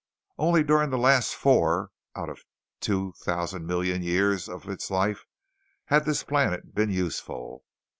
Only 0.39 0.63
during 0.63 0.89
the 0.89 0.97
last 0.97 1.35
four 1.35 1.91
out 2.15 2.27
of 2.27 2.41
two 2.79 3.13
thousand 3.21 3.67
millions 3.67 3.97
of 3.99 4.03
years 4.03 4.49
of 4.49 4.67
its 4.67 4.89
life 4.89 5.25
had 5.85 6.05
this 6.05 6.23
planet 6.23 6.73
been 6.73 6.89
useful. 6.89 7.63